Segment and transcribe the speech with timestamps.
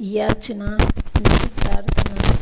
[0.00, 0.76] યાચના
[1.60, 2.34] પ્રાર્થના.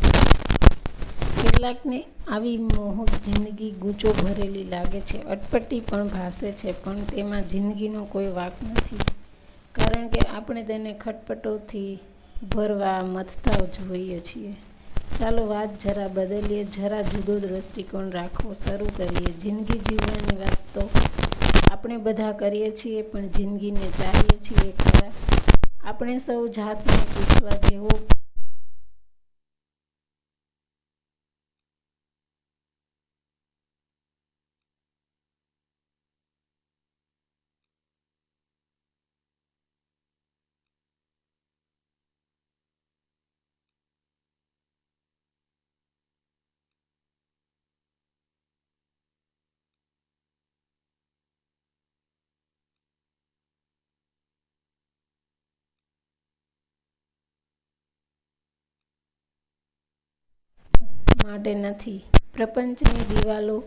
[1.41, 5.23] કેટલાકને આવી મોહક જિંદગી ગૂંચો ભરેલી લાગે છે.
[5.23, 8.97] અટપટી પણ ભાસે છે, પણ તેમાં જિંદગીનો કોઈ વાંક નથી.
[9.71, 11.99] કારણ કે આપણે તેને ખટપટોથી
[12.55, 14.53] ભરવા મથતા જ હોઈએ છીએ.
[15.19, 19.31] ચાલો વાત જરા બદલીએ, જરા જુદો દ્રષ્ટિકોણ રાખવો શરૂ કરીએ.
[19.31, 20.89] જિંદગી જીવવાની વાત તો
[21.71, 25.11] આપણે બધા કરીએ છીએ, પણ જિંદગીને ચાહીએ છીએ ખરા.
[25.87, 27.89] આપણે સૌ જાતને પૂછવા જેવો
[61.27, 62.03] માટે નથી.
[62.33, 63.63] પ્રપંચની દિવાલો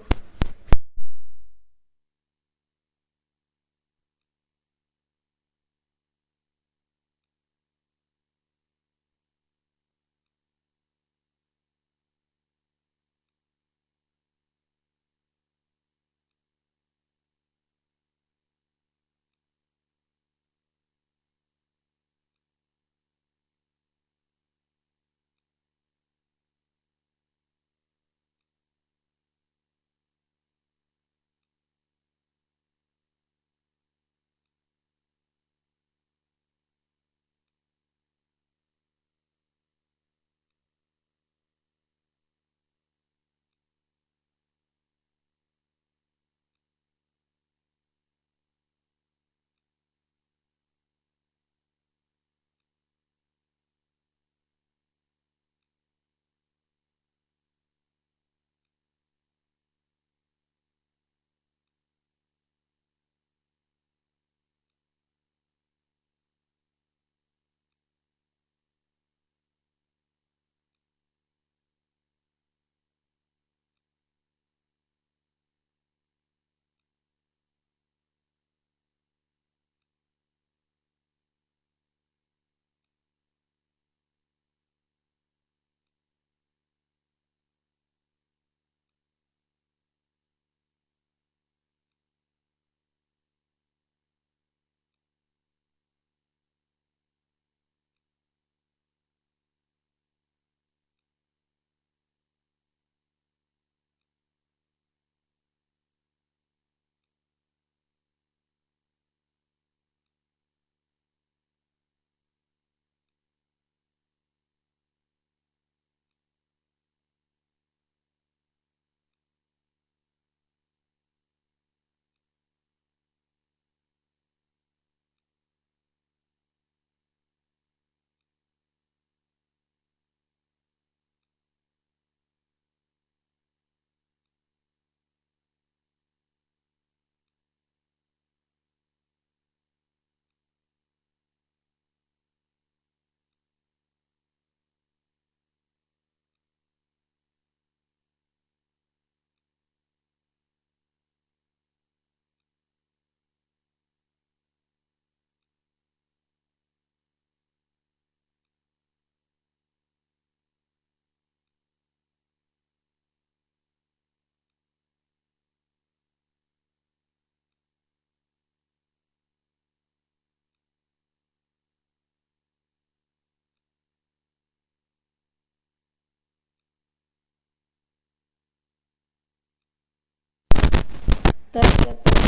[181.52, 182.19] 对对对。